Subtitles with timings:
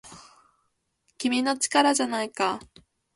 [1.19, 2.59] 君の力じゃないか